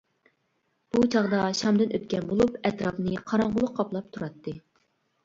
[0.95, 4.57] بۇ چاغدا شامدىن ئۆتكەن بولۇپ، ئەتراپنى قاراڭغۇلۇق قاپلاپ تۇراتتى.